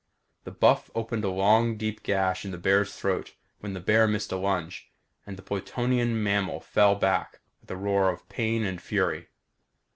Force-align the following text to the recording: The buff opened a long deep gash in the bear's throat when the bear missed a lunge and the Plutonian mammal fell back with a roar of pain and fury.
The 0.45 0.51
buff 0.51 0.89
opened 0.95 1.23
a 1.23 1.29
long 1.29 1.77
deep 1.77 2.01
gash 2.01 2.43
in 2.43 2.49
the 2.49 2.57
bear's 2.57 2.95
throat 2.95 3.35
when 3.59 3.73
the 3.75 3.79
bear 3.79 4.07
missed 4.07 4.31
a 4.31 4.35
lunge 4.35 4.89
and 5.27 5.37
the 5.37 5.43
Plutonian 5.43 6.23
mammal 6.23 6.59
fell 6.59 6.95
back 6.95 7.39
with 7.61 7.69
a 7.69 7.77
roar 7.77 8.09
of 8.09 8.27
pain 8.27 8.65
and 8.65 8.81
fury. 8.81 9.27